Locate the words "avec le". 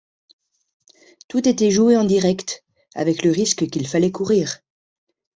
2.95-3.29